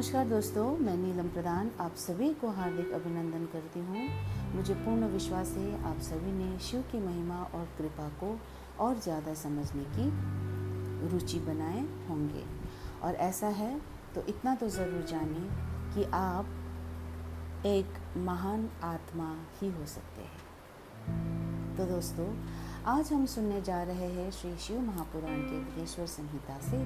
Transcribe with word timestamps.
नमस्कार 0.00 0.28
दोस्तों, 0.28 0.64
मैं 0.78 0.96
नीलम 0.96 1.26
प्रधान 1.28 1.70
आप 1.80 1.94
सभी 1.94 2.28
को 2.34 2.50
हार्दिक 2.50 2.92
अभिनंदन 2.92 3.44
करती 3.52 3.80
हूँ। 3.80 4.04
मुझे 4.54 4.74
पूर्ण 4.74 5.06
विश्वास 5.06 5.48
है 5.56 5.82
आप 5.84 5.98
सभी 6.02 6.32
ने 6.32 6.58
शिव 6.58 6.84
की 6.92 6.98
महिमा 6.98 7.40
और 7.54 7.66
कृपा 7.78 8.08
को 8.20 8.30
और 8.84 9.00
ज़्यादा 9.00 9.34
समझने 9.34 9.82
की 9.96 10.06
रुचि 11.10 11.38
बनाए 11.38 11.80
होंगे। 12.08 12.44
और 13.02 13.14
ऐसा 13.26 13.46
है 13.58 13.74
तो 14.14 14.24
इतना 14.28 14.54
तो 14.54 14.68
ज़रूर 14.68 15.04
जानिए 15.10 15.50
कि 15.94 16.04
आप 16.12 17.66
एक 17.66 18.00
महान 18.18 18.68
आत्मा 18.84 19.30
ही 19.60 19.70
हो 19.70 19.86
सकते 19.86 20.22
हैं। 20.22 21.76
तो 21.76 21.86
दोस्तों, 21.86 22.32
आज 22.88 23.12
हम 23.12 23.26
सुनने 23.26 23.60
जा 23.62 23.82
रहे 23.82 24.08
हैं 24.14 24.30
श्री 24.30 24.56
शिव 24.58 24.80
महापुराण 24.82 25.40
के 25.40 25.58
विदेश्वर 25.58 26.06
संहिता 26.08 26.58
से 26.70 26.84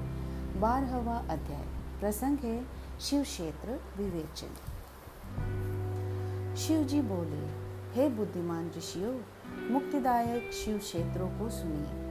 बारहवा 0.60 1.16
अध्याय। 1.30 1.66
प्रसंग 2.00 2.38
है 2.38 2.58
शिव 3.00 3.22
क्षेत्र 3.22 3.80
विवेचन। 3.96 4.54
शिव 6.56 6.82
जी 6.82 7.00
बोले, 7.00 7.46
हे 7.94 8.08
बुद्धिमान 8.08 8.70
ऋषियों, 8.76 9.20
मुक्तिदायक 9.72 10.52
शिव 10.52 10.78
क्षेत्रों 10.78 11.28
को 11.28 11.50
सुनिए। 11.50 12.04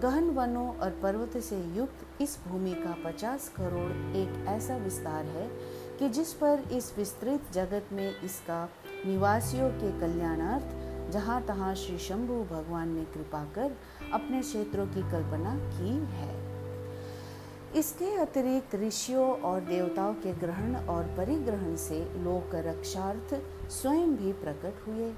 गहन 0.00 0.24
वनों 0.24 0.76
और 0.76 0.90
पर्वत 0.90 1.36
से 1.36 1.58
युक्त 1.76 2.22
इस 2.22 2.38
भूमि 2.48 2.74
का 2.74 2.96
पचास 3.04 3.48
करोड़ 3.48 4.16
एक 4.16 4.46
ऐसा 4.48 4.76
विस्तार 4.76 5.24
है 5.24 5.50
कि 5.98 6.08
जिस 6.08 6.32
पर 6.32 6.58
इस 6.72 6.98
विस्तृत 6.98 7.42
जगत 7.52 7.88
में 7.92 8.20
इसका 8.20 8.68
निवासियों 9.06 9.70
के 9.70 10.00
कल्याणार्थ 10.00 10.84
जहाँ 11.12 11.42
तहाँ 11.42 11.74
श्री 11.74 11.98
शंभु 11.98 12.34
भगवान 12.34 12.88
ने 12.88 13.04
कृपा 13.04 13.44
कर 13.44 13.76
अपने 14.12 14.40
क्षेत्रों 14.40 14.86
की 14.86 15.02
कल्पना 15.10 15.56
की 15.56 15.90
है। 15.90 16.43
इसके 17.76 18.16
अतिरिक्त 18.16 18.74
ऋषियों 18.74 19.30
और 19.40 19.60
देवताओं 19.60 20.14
के 20.14 20.32
ग्रहण 20.32 20.76
और 20.76 21.04
परिग्रहण 21.16 21.74
से 21.76 21.98
लोक 21.98 22.54
रक्षार्थ 22.54 23.34
स्वयं 23.70 24.14
भी 24.16 24.32
प्रकट 24.32 24.86
हुए। 24.88 25.10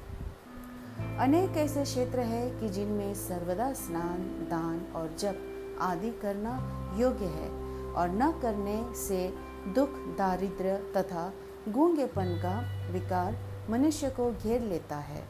अनेक 1.19 1.57
ऐसे 1.57 1.83
क्षेत्र 1.85 2.21
है 2.21 2.61
कि 2.61 2.69
जिनमें 2.69 3.15
सर्वदा 3.15 3.73
स्नान, 3.73 4.19
दान 4.51 4.93
और 4.97 5.17
जप 5.19 5.77
आदि 5.81 6.11
करना 6.11 6.55
योग्य 6.99 7.25
है 7.25 7.51
और 7.93 8.09
न 8.11 8.33
करने 8.43 8.95
से 8.95 9.35
दुख 9.75 9.91
दारिद्र 10.19 10.77
तथा 10.97 11.33
गूंगेपन 11.69 12.39
का 12.43 12.59
विकार 12.93 13.39
मनुष्य 13.71 14.11
को 14.11 14.31
घेर 14.33 14.61
लेता 14.61 14.97
है। 14.97 15.25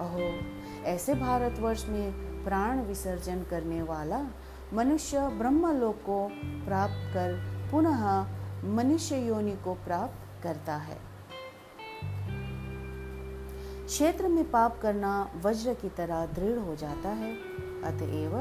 अहो 0.00 0.30
ऐसे 0.84 1.14
भारतवर्ष 1.14 1.86
में 1.88 2.12
प्राण 2.44 2.80
विसर्जन 2.80 3.42
करने 3.42 3.82
वाला 3.82 4.18
मनुष्य 4.74 5.28
ब्रह्मलोक 5.28 5.96
को 5.96 6.28
प्राप्त 6.66 7.14
कर 7.14 7.42
पुनः 7.70 8.26
मनुष्य 8.64 9.16
योनि 9.18 9.52
को 9.52 9.74
प्राप्त 9.74 10.42
करता 10.42 10.76
है। 10.76 10.98
क्षेत्र 13.86 14.28
में 14.28 14.50
पाप 14.50 14.80
करना 14.82 15.30
वज्र 15.42 15.74
की 15.74 15.88
तरह 15.88 16.26
दृढ़ 16.26 16.58
हो 16.58 16.76
जाता 16.76 17.08
है। 17.08 17.34
अतएव, 17.84 18.36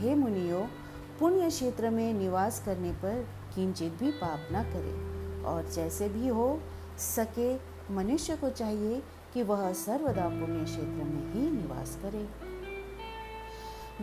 हे 0.00 0.14
मुनियो, 0.14 0.66
पुण्य 1.20 1.48
क्षेत्र 1.48 1.90
में 1.90 2.14
निवास 2.14 2.62
करने 2.64 2.92
पर 2.92 3.26
किंचित 3.54 3.92
भी 3.92 4.10
पाप 4.10 4.48
न 4.52 4.62
करे। 4.62 5.10
और 5.44 5.68
जैसे 5.70 6.08
भी 6.08 6.28
हो, 6.28 6.60
सके 6.98 7.56
मनुष्य 7.94 8.36
को 8.36 8.50
चाहिए 8.50 9.02
कि 9.34 9.42
वह 9.42 9.72
सर्वदा 9.72 10.28
पुण्य 10.28 10.64
क्षेत्र 10.64 11.04
में 11.04 11.32
ही 11.32 11.50
निवास 11.50 11.98
करे। 12.02 12.49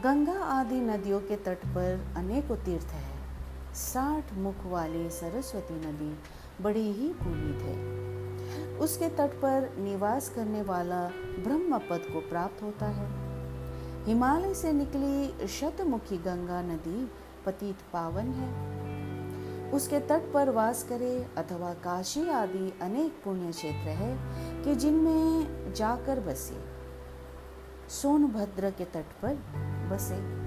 गंगा 0.03 0.40
आदि 0.40 0.76
नदियों 0.76 1.20
के 1.20 1.36
तट 1.36 1.58
पर 1.58 2.14
अनेकों 2.17 2.55
तीर्थ 2.58 2.86
है। 2.86 3.16
साठ 3.73 4.33
मुख 4.33 4.55
वाली 4.66 5.10
सरस्वती 5.10 5.73
नदी 5.73 6.20
बड़ी 6.64 6.92
ही 6.92 7.08
पुनीत 7.14 7.61
है। 7.61 8.77
उसके 8.77 9.10
तट 9.10 9.30
पर 9.30 9.76
निवास 9.80 10.30
करने 10.30 10.61
वाला 10.61 11.08
ब्रह्म 11.44 11.77
पद 11.77 12.02
को 12.14 12.20
प्राप्त 12.20 12.64
होता 12.64 12.86
है। 12.86 13.08
हिमालय 14.05 14.54
से 14.54 14.73
निकली 14.73 15.48
शतमुखी 15.48 16.17
गंगा 16.17 16.61
नदी 16.61 17.11
पतित 17.45 17.76
पावन 17.94 18.27
है। 18.27 19.71
उसके 19.71 20.00
तट 20.00 20.33
पर 20.33 20.50
वास 20.50 20.83
करे 20.83 21.27
अथवा 21.38 21.73
काशी 21.73 22.30
आदि 22.30 22.73
अनेक 22.82 23.21
पुण्य 23.23 23.52
क्षेत्र 23.52 23.89
है 23.89 24.17
कि 24.64 24.76
जिनमें 24.76 25.73
जाकर 25.73 26.20
बसे। 26.20 26.77
सोनभद्र 27.89 28.71
के 28.71 28.86
तट 28.86 29.05
पर 29.21 29.38
बसे। 29.89 30.37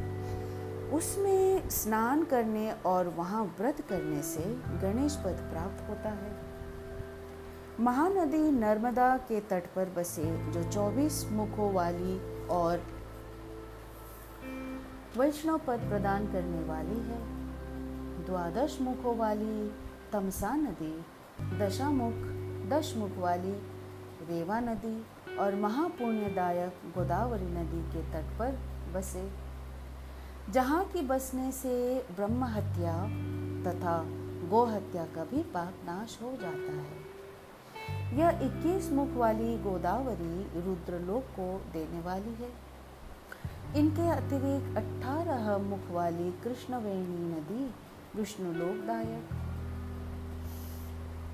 उसमें 0.97 1.69
स्नान 1.69 2.25
करने 2.25 2.71
और 2.87 3.09
वहाँ 3.09 3.45
व्रत 3.59 3.81
करने 3.81 4.23
से 4.23 4.45
गणेश 4.83 5.17
पद 5.17 5.49
प्राप्त 5.53 5.89
होता 5.89 6.09
है। 6.09 6.33
महानदी 7.81 8.51
नर्मदा 8.51 9.17
के 9.17 9.41
तट 9.41 9.67
पर 9.67 9.89
बसे 9.97 10.25
जो 10.51 10.63
24 10.63 11.27
मुखों 11.33 11.73
वाली 11.73 12.47
और 12.47 12.83
वैष्णव 15.19 15.59
पद 15.59 15.79
प्रदान 15.79 16.27
करने 16.27 16.65
वाली 16.65 17.01
है। 17.01 17.21
द्वादश 18.27 18.79
मुखों 18.81 19.17
वाली 19.17 19.71
तमसा 20.13 20.55
नदी, 20.57 21.05
दशामुख 21.59 22.15
दश 22.71 22.95
मुख 22.97 23.17
वाली 23.19 23.53
रेवा 24.31 24.61
नदी 24.61 25.07
और 25.37 25.55
महापुण्यदायक 25.55 26.93
गोदावरी 26.99 27.47
नदी 27.47 27.83
के 27.93 28.03
तट 28.13 28.39
पर 28.39 28.59
बसे। 28.93 29.31
जहाँ 30.53 30.85
की 30.85 31.03
बसने 31.03 31.53
से 31.53 32.07
ब्रह्म 32.17 32.45
हत्या 32.45 32.95
तथा 33.63 34.05
गो 34.49 34.65
हत्या 34.65 35.05
का 35.05 35.25
भी 35.25 35.43
पाप 35.43 35.75
नाश 35.87 36.19
हो 36.23 36.33
जाता 36.41 36.73
है। 36.73 37.11
यह 38.19 38.29
21 38.29 38.93
मुख 38.93 39.11
वाली 39.11 39.59
गोदावरी 39.59 40.61
रुद्रलोक 40.61 41.23
को 41.23 41.61
देने 41.73 42.01
वाली 42.01 42.35
है। 42.35 42.71
इनके 43.77 44.09
अतिरिक्त 44.09 44.79
18 44.79 45.59
मुख 45.59 45.91
वाली 45.91 46.31
कृष्णवेणी 46.33 47.29
नदी 47.33 47.75
विष्णु 48.17 48.53
लोकदायक 48.53 49.29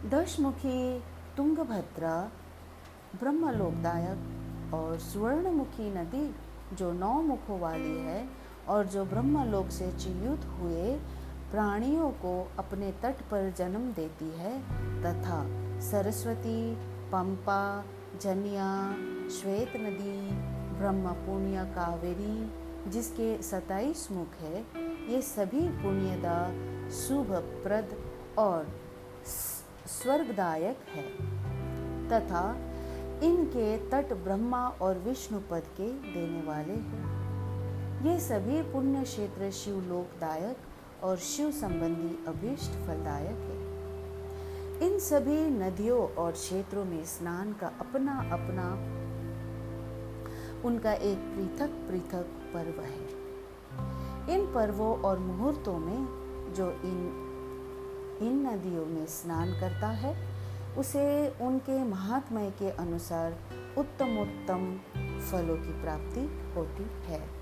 दशमुखी 0.07 1.03
तुंगभद्रा 1.37 2.31
ब्रह्म 3.21 3.51
लोकदायक 3.51 4.75
और 4.75 4.99
सुवर्णमुखी 4.99 5.91
नदी 5.95 6.35
जो 6.75 6.93
नौ 6.93 7.21
मुखों 7.21 7.61
वाली 7.61 7.99
है 7.99 8.29
और 8.69 8.87
जो 8.87 9.05
ब्रह्मलोक 9.05 9.69
से 9.71 9.93
चियुत 9.93 10.45
हुए 10.45 10.97
प्राणियों 11.51 12.11
को 12.11 12.51
अपने 12.59 12.93
तट 12.93 13.15
पर 13.15 13.53
जन्म 13.57 13.93
देती 13.93 14.31
है, 14.31 14.61
तथा 15.03 15.47
सरस्वती, 15.81 16.75
पंपा, 17.13 17.85
जनिया, 18.21 18.95
श्वेत 19.29 19.73
नदी, 19.77 20.31
ब्रह्म 20.79 21.13
पुण्य 21.13 21.65
कावेरी, 21.65 22.67
जिसके 22.91 23.43
सताईस 23.43 24.09
मुख 24.13 24.35
है, 24.41 24.67
ये 25.13 25.23
सभी 25.23 25.69
पुण्यदा 25.69 26.51
शुभ 26.91 27.27
प्रद 27.63 27.97
और 28.39 28.81
स्वर्गदायक 29.87 30.79
है। 30.89 31.07
तथा 32.09 32.57
इनके 33.23 33.77
तट 33.79 34.13
ब्रह्मा 34.13 34.69
और 34.69 34.99
विष्णु 34.99 35.39
पद 35.51 35.63
के 35.81 35.89
देने 35.93 36.43
वाले 36.47 36.73
हैं। 36.73 38.05
ये 38.05 38.21
सभी 38.21 38.63
पुण्य 38.63 39.03
क्षेत्र 39.03 39.51
शिव 39.51 39.81
लोकदायक 39.81 40.57
और 41.05 41.17
शिव 41.17 41.51
संबंधी 41.51 42.25
अभीष्ट 42.29 42.71
फलदायक 42.71 43.39
है। 43.39 43.67
इन 44.87 44.99
सभी 44.99 45.41
नदियों 45.51 46.09
और 46.09 46.33
क्षेत्रों 46.33 46.85
में 46.85 47.05
स्नान 47.05 47.53
का 47.53 47.67
अपना 47.67 48.19
अपना 48.33 48.71
उनका 50.69 50.93
एक 50.93 51.19
पृथक 51.19 51.71
पृथक 51.71 52.27
पर्व 52.55 52.81
है। 52.83 53.27
इन 54.35 54.55
पर्वों 54.55 54.99
और 54.99 55.19
मुहूर्तों 55.19 55.79
में 55.79 56.07
जो 56.57 56.71
इन 56.71 57.23
इन 58.23 58.47
नदियों 58.47 58.87
में 58.87 59.07
स्नान 59.07 59.53
करता 59.61 59.89
है 59.89 60.36
उसे 60.79 61.29
उनके 61.41 61.85
महात्मय 61.85 62.51
के 62.51 62.71
अनुसार 62.71 63.37
उत्तम 63.79 64.19
उत्तम 64.19 64.79
फलों 65.31 65.57
की 65.57 65.83
प्राप्ति 65.83 66.53
होती 66.57 66.87
है। 67.07 67.37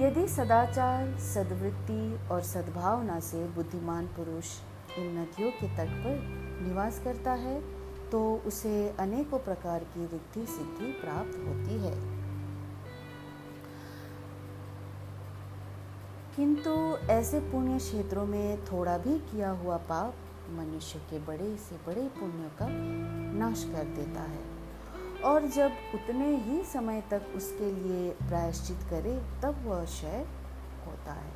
यदि 0.00 0.28
सदाचार, 0.28 1.18
सद्वृत्ति 1.18 2.28
और 2.30 2.42
सद्भावना 2.42 3.20
से 3.20 3.44
बुद्धिमान 3.48 4.06
पुरुष 4.06 4.46
इन 4.98 5.18
नदियों 5.18 5.50
के 5.50 5.68
तट 5.68 5.90
पर 5.90 6.18
निवास 6.68 7.00
करता 7.04 7.32
है 7.32 7.60
तो 8.10 8.36
उसे 8.46 8.94
अनेकों 8.98 9.38
प्रकार 9.38 9.84
की 9.84 10.00
रिद्धि 10.00 10.46
सिद्धि 10.46 10.92
प्राप्त 10.92 11.36
होती 11.38 11.78
है। 11.84 11.94
किंतु 16.36 16.70
ऐसे 17.12 17.40
पुण्य 17.40 17.78
क्षेत्रों 17.78 18.26
में 18.26 18.64
थोड़ा 18.64 18.98
भी 18.98 19.18
किया 19.18 19.50
हुआ 19.50 19.76
पाप 19.76 20.14
मनुष्य 20.50 20.98
के 20.98 21.18
बड़े 21.18 21.56
से 21.56 21.76
बड़े 21.76 22.08
पुण्य 22.08 22.50
का 22.58 22.66
नाश 23.38 23.64
कर 23.64 23.84
देता 23.84 24.20
है। 24.20 24.62
और 25.24 25.46
जब 25.46 25.72
उतने 25.94 26.36
ही 26.36 26.64
समय 26.64 27.04
तक 27.10 27.22
उसके 27.36 27.72
लिए 27.72 28.10
प्रायश्चित 28.10 28.76
करे, 28.90 29.22
तब 29.42 29.64
वह 29.66 29.84
क्षय 29.84 30.28
होता 30.86 31.12
है। 31.12 31.32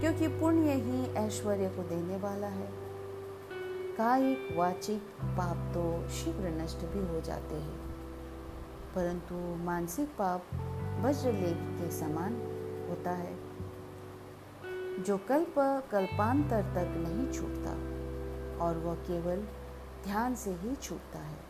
क्योंकि 0.00 0.28
पुण्य 0.28 0.72
ही 0.72 1.14
ऐश्वर्य 1.14 1.68
को 1.68 1.82
देने 1.82 2.16
वाला 2.16 2.46
है। 2.46 2.68
कायिक 3.96 4.54
वाचिक 4.56 5.02
पाप 5.24 5.56
तो 5.56 6.08
शीघ्र 6.08 6.48
नष्ट 6.48 6.78
भी 6.78 7.14
हो 7.14 7.20
जाते 7.20 7.54
हैं। 7.54 7.88
परंतु 8.94 9.64
मानसिक 9.64 10.08
पाप 10.08 10.44
वज्रलेख 11.02 11.56
के 11.56 11.90
समान 11.90 12.34
होता 12.90 13.10
है। 13.10 13.47
जो 14.98 15.18
कल्प, 15.18 15.54
कल्पांतर 15.92 16.62
तक 16.62 16.94
नहीं 16.96 17.32
छूटता, 17.32 17.70
और 18.64 18.78
वह 18.78 18.94
केवल 18.94 19.36
ध्यान 20.04 20.34
से 20.34 20.50
ही 20.50 20.76
छूटता 20.76 21.18
है। 21.18 21.48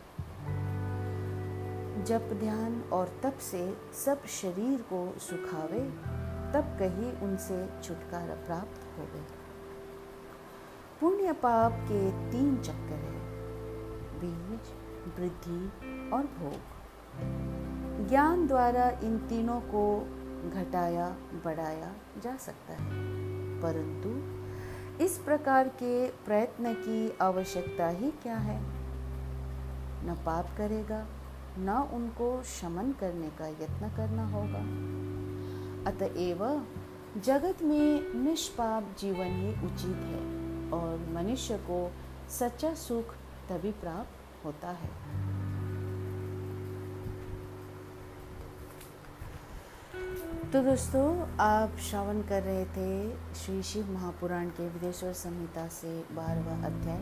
जब 2.03 2.39
ध्यान 2.39 2.81
और 2.93 3.19
तप 3.23 3.37
से 3.37 3.77
सब 4.05 4.25
शरीर 4.25 4.81
को 4.81 5.19
सुखावे, 5.19 5.81
तब 6.53 6.75
कहीं 6.79 7.13
उनसे 7.13 7.69
छुटकारा 7.83 8.35
प्राप्त 8.35 8.99
हो 8.99 9.03
गए 9.03 9.25
पुण्य 10.99 11.33
पाप 11.33 11.71
के 11.71 12.31
तीन 12.31 12.57
चक्कर 12.57 12.95
हैं, 12.95 13.21
बीज, 14.19 14.71
वृद्धि 15.19 15.65
और 16.09 16.23
भोग। 16.23 16.59
ज्ञान 18.09 18.47
द्वारा 18.47 18.89
इन 18.89 19.17
तीनों 19.17 19.61
को 19.61 20.07
घटाया, 20.53 21.15
बढ़ाया 21.45 21.93
जा 22.23 22.37
सकता 22.37 22.73
है। 22.73 23.18
परंतु 23.63 24.39
इस 25.03 25.17
प्रकार 25.17 25.67
के 25.67 26.09
प्रयत्न 26.09 26.73
की 26.73 27.17
आवश्यकता 27.21 27.87
ही 27.87 28.11
क्या 28.11 28.37
है? 28.37 28.61
न 30.07 30.23
पाप 30.25 30.45
करेगा, 30.57 31.05
न 31.57 31.69
उनको 31.93 32.43
शमन 32.43 32.91
करने 32.91 33.27
का 33.27 33.47
यत्न 33.47 33.89
करना 33.97 34.27
होगा। 34.27 34.89
अतएव 35.91 36.65
जगत 37.17 37.63
में 37.63 38.13
निष्पाप 38.13 38.95
जीवन 38.99 39.25
ही 39.25 39.51
उचित 39.51 39.97
है 39.97 40.49
और 40.71 41.09
मनुष्य 41.13 41.57
को 41.57 41.91
सच्चा 42.29 42.73
सुख 42.73 43.13
तभी 43.49 43.71
प्राप्त 43.71 44.45
होता 44.45 44.69
है। 44.69 44.89
तो 50.53 50.61
दोस्तों, 50.63 51.27
आप 51.39 51.75
श्रवण 51.79 52.21
कर 52.21 52.43
रहे 52.43 52.65
थे 52.65 53.15
श्री 53.35 53.63
शिव 53.63 53.91
महापुराण 53.91 54.47
के 54.49 54.67
विदेश्वर 54.69 55.11
संहिता 55.13 55.67
से 55.67 55.87
बारहवा 56.11 56.53
अध्याय। 56.67 57.01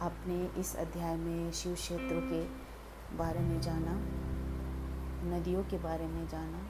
आपने 0.00 0.60
इस 0.60 0.74
अध्याय 0.76 1.16
में 1.16 1.50
शिव 1.52 1.74
क्षेत्रों 1.74 2.20
के 2.20 2.40
बारे 3.16 3.40
में 3.40 3.60
जाना, 3.60 3.96
नदियों 5.26 5.64
के 5.64 5.78
बारे 5.78 6.06
में 6.06 6.28
जाना। 6.28 6.62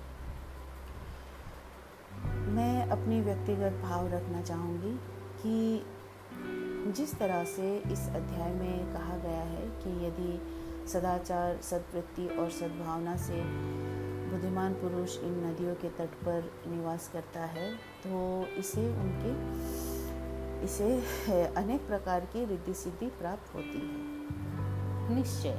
मैं 2.51 2.87
अपनी 2.89 3.21
व्यक्तिगत 3.21 3.81
भाव 3.83 4.13
रखना 4.13 4.43
चाहूँगी 4.43 4.93
कि 5.43 6.93
जिस 6.93 7.19
तरह 7.19 7.45
से 7.45 7.77
इस 7.93 8.09
अध्याय 8.09 8.53
में 8.53 8.93
कहा 8.93 9.17
गया 9.17 9.43
है 9.43 9.67
कि 9.79 10.07
यदि 10.07 10.41
सदाचार, 10.89 11.61
सदवृत्ति 11.63 12.27
और 12.29 12.51
सद्भावना 12.51 13.17
से 13.17 13.43
बुद्धिमान 14.31 14.75
पुरुष 14.75 15.17
इन 15.19 15.33
नदियों 15.45 15.75
के 15.75 15.89
तट 15.89 16.13
पर 16.25 16.51
निवास 16.67 17.09
करता 17.13 17.45
है 17.47 17.73
तो 18.05 18.19
इसे 18.59 18.87
उनके, 18.97 19.33
इसे 20.65 21.47
अनेक 21.57 21.87
प्रकार 21.87 22.25
की 22.33 22.45
रिद्धि 22.45 22.75
सिद्धि 22.75 23.07
प्राप्त 23.19 23.55
होती 23.55 23.79
है। 23.79 25.15
निश्चय। 25.15 25.59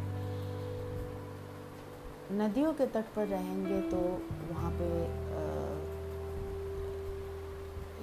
नदियों 2.33 2.73
के 2.73 2.85
तट 2.87 3.13
पर 3.15 3.27
रहेंगे 3.27 3.81
तो 3.89 3.97
वहाँ 4.51 4.71
पे 4.71 4.85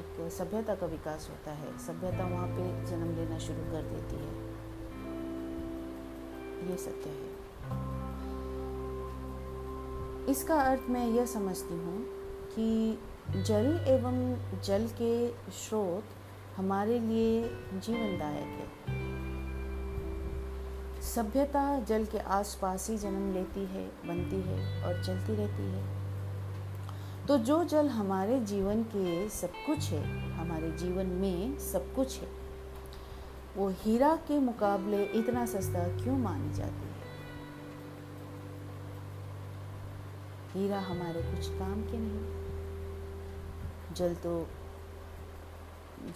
एक 0.00 0.30
सभ्यता 0.32 0.74
का 0.74 0.86
विकास 0.86 1.28
होता 1.30 1.52
है। 1.52 1.76
सभ्यता 1.78 2.26
वहाँ 2.26 2.48
पे 2.48 2.66
जन्म 2.86 3.14
लेना 3.16 3.38
शुरू 3.38 3.62
कर 3.72 3.82
देती 3.84 4.16
है। 4.16 4.32
ये 6.70 6.76
सत्य 6.76 7.10
है। 7.10 7.97
इसका 10.28 10.60
अर्थ 10.60 10.80
मैं 10.90 11.06
यह 11.06 11.26
समझती 11.26 11.74
हूँ 11.74 11.98
कि 12.54 12.98
जल 13.42 13.66
एवं 13.88 14.16
जल 14.64 14.86
के 15.02 15.28
स्रोत 15.52 16.04
हमारे 16.56 16.98
लिए 16.98 17.42
जीवनदायक 17.74 18.58
है। 18.58 18.66
सभ्यता 21.02 21.80
जल 21.80 22.04
के 22.04 22.18
आसपास 22.18 22.90
ही 22.90 22.96
जन्म 22.98 23.32
लेती 23.32 23.60
है, 23.60 23.86
बनती 24.06 24.40
है 24.40 24.84
और 24.84 25.04
चलती 25.04 25.34
रहती 25.34 25.62
है। 25.62 25.84
तो 27.26 27.38
जो 27.38 27.64
जल 27.64 27.88
हमारे 27.88 28.40
जीवन 28.40 28.82
के 28.82 29.28
सब 29.28 29.52
कुछ 29.66 29.90
है, 29.90 30.02
हमारे 30.30 30.70
जीवन 30.70 31.06
में 31.06 31.58
सब 31.58 31.94
कुछ 31.94 32.18
है, 32.20 32.28
वो 33.56 33.68
हीरा 33.68 34.14
के 34.16 34.38
मुकाबले 34.38 35.04
इतना 35.04 35.46
सस्ता 35.46 35.88
क्यों 36.02 36.18
मानी 36.18 36.54
जाती 36.54 36.86
है? 36.86 36.87
हीरा 40.58 40.80
हमारे 40.80 41.22
कुछ 41.22 41.48
काम 41.48 41.82
के 41.82 41.98
नहीं। 41.98 43.94
जल 43.94 44.14
तो 44.14 44.46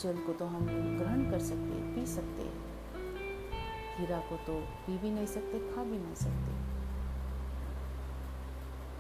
जल 0.01 0.17
को 0.17 0.33
तो 0.33 0.45
हम 0.45 0.67
ग्रहण 0.99 1.31
कर 1.31 1.39
सकते, 1.39 1.95
पी 1.95 2.07
सकते। 2.07 2.43
हीरा 3.99 4.19
को 4.19 4.37
तो 4.37 4.61
पी 4.61 4.99
भी 4.99 5.11
नहीं 5.11 5.27
सकते, 5.27 5.75
खा 5.75 5.85
भी 5.85 5.99
नहीं 5.99 6.15
सकते। 6.15 6.53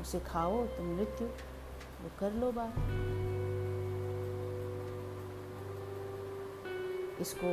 उसे 0.00 0.21
खाओ 0.21 0.67
तो 0.67 0.97
मृत्यु, 0.97 1.27
वो 2.03 2.11
कर 2.21 2.33
लो 2.33 2.53
बात। 2.53 2.75
इसको 7.21 7.50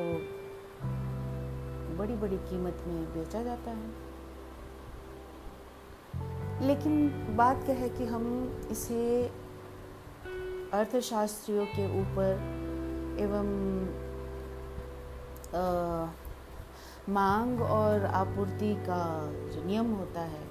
बड़ी 1.98 2.14
बड़ी 2.14 2.38
कीमत 2.38 2.84
में 2.88 3.14
बेचा 3.14 3.44
जाता 3.44 3.72
है। 3.72 4.09
लेकिन 6.62 7.10
बात 7.38 7.64
क्या 7.64 7.76
है 7.76 7.90
कि 7.90 8.06
हम 8.06 8.54
इसे 8.72 9.28
अर्थशास्त्रियों 10.74 11.66
के 11.66 12.02
ऊपर 12.02 12.32
एवं 13.20 13.80
आ, 15.56 16.12
मांग 17.10 17.62
और 17.62 18.06
आपूर्ति 18.06 18.76
का 18.76 19.32
जो 19.50 19.64
नियम 19.64 19.94
होता 19.94 20.22
है 20.22 20.48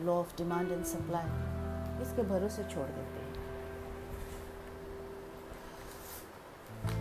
law 0.00 0.12
of 0.12 0.36
demand 0.36 0.72
and 0.72 0.84
supply 0.84 1.26
इसके 2.02 2.22
भरोसे 2.22 2.62
छोड़ 2.62 2.86
देते 2.86 3.20
हैं। 3.20 3.30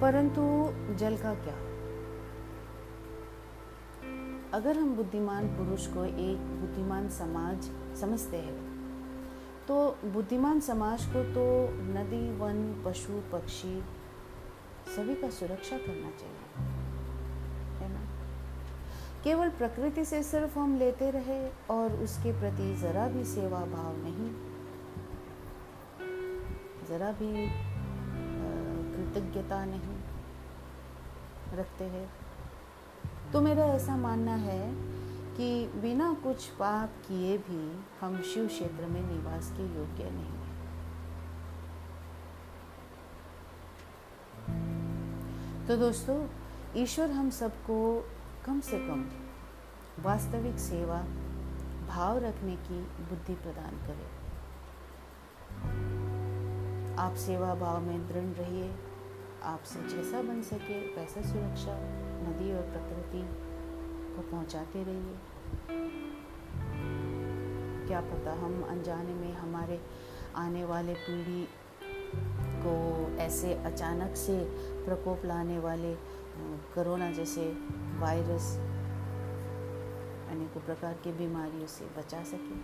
परंतु 0.02 0.42
जल 0.96 1.18
का 1.18 1.34
क्या? 1.34 1.69
अगर 4.54 4.78
हम 4.78 4.96
बुद्धिमान 4.96 5.48
पुरुष 5.48 5.86
को 5.88 6.04
एक 6.06 6.38
बुद्धिमान 6.62 7.10
समाज 7.10 7.70
समझते 8.00 8.38
हैं 8.38 8.58
तो 9.68 9.76
बुद्धिमान 10.06 10.60
समाज 10.60 11.06
को 11.06 11.24
तो 11.34 11.44
नदी, 11.90 12.22
वन, 12.38 12.62
पशु, 12.86 13.20
पक्षी 13.32 13.82
सभी 14.96 15.16
का 15.16 15.30
सुरक्षा 15.30 15.78
करना 15.78 16.10
चाहिए, 16.12 16.66
है 17.80 17.90
ना? 17.94 18.02
केवल 19.24 19.50
प्रकृति 19.58 20.06
से 20.06 20.22
सिर्फ़ 20.24 20.58
हम 20.60 20.78
लेते 20.78 21.10
रहे 21.12 21.40
और 21.70 21.94
उसके 22.04 22.32
प्रति 22.40 22.74
ज़रा 22.76 23.08
भी 23.08 23.24
सेवा 23.26 23.60
भाव 23.66 23.98
नहीं, 23.98 24.30
ज़रा 26.88 27.12
भी 27.12 27.32
कृतज्ञता 28.96 29.64
नहीं 29.66 29.98
रखते 31.60 31.84
हैं। 31.84 32.08
तो 33.34 33.42
मेरा 33.42 33.66
ऐसा 33.66 33.96
मानना 33.98 34.36
है 34.36 34.74
कि 35.38 35.80
बिना 35.82 36.14
कुछ 36.14 36.46
पाप 36.50 36.90
किए 37.08 37.38
भी 37.38 37.84
हम 38.02 38.22
शिव 38.22 38.48
क्षेत्र 38.48 38.86
में 38.86 39.02
निवास 39.02 39.52
के 39.58 39.64
योग्य 39.76 40.10
नहीं 40.12 40.38
तो 45.68 45.78
दोस्तों, 45.78 46.28
ईश्वर 46.78 47.12
हम 47.12 47.30
सबको 47.30 47.78
कम 48.46 48.60
से 48.60 48.78
कम 48.80 49.06
वास्तविक 50.04 50.60
सेवा, 50.60 51.02
भाव 51.90 52.18
रखने 52.18 52.56
की 52.56 52.80
बुद्धि 52.82 53.34
प्रदान 53.34 53.78
करे। 53.88 54.08
आप 56.98 57.16
सेवा 57.16 57.56
भाव 57.56 57.82
में 57.82 58.08
दृढ़ 58.08 58.34
रहिए, 58.42 58.72
आपसे 59.44 59.80
जैसा 59.90 60.22
बन 60.22 60.42
सके 60.42 60.80
वैसा 60.96 61.22
सुरक्षा। 61.22 62.09
नदी 62.20 62.54
और 62.54 62.62
प्रकृति 62.62 63.22
को 64.16 64.22
पहुंचाते 64.32 64.84
रहिए। 64.84 65.18
क्या 67.88 68.02
पता 68.02 68.34
हम 68.34 68.64
अनजाने 68.64 69.14
में 69.14 69.34
हमारे 69.34 69.82
आने 70.36 70.66
वाले 70.66 70.94
पीढ़ी 70.94 71.48
को 72.66 72.76
ऐसे 73.18 73.54
अचानक 73.54 74.16
से 74.16 74.44
प्रकोप 74.86 75.26
लाने 75.26 75.60
वाले 75.60 75.96
कोरोना 76.76 77.12
जैसे 77.12 77.42
वायरस 78.00 78.58
अनेकों 80.32 80.62
प्रकार 80.62 80.94
की 80.94 81.12
बीमारियों 81.12 81.68
से 81.68 81.86
बचा 81.98 82.24
सके? 82.24 82.56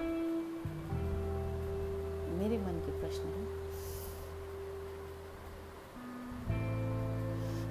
मेरे 2.35 2.57
मन 2.57 2.81
के 2.85 2.99
प्रश्न 2.99 3.23
है। 3.23 3.65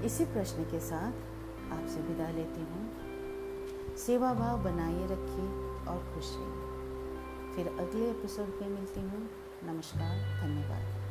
इसी 0.04 0.24
प्रश्न 0.24 0.64
के 0.64 0.80
साथ 0.80 1.12
आपसे 1.72 2.00
विदा 2.00 2.30
लेती 2.30 2.60
हूँ। 2.60 2.90
सेवा 3.96 4.34
भाव 4.34 4.62
बनाए 4.62 5.04
रखिए 5.04 5.48
और 5.92 6.14
खुश 6.14 6.34
रहिए। 6.36 6.74
फिर 7.56 7.66
अगले 7.68 8.10
एपिसोड 8.10 8.62
में 8.62 8.68
मिलती 8.68 9.00
हूँ। 9.00 9.28
नमस्कार, 9.64 10.42
धन्यवाद। 10.42 11.03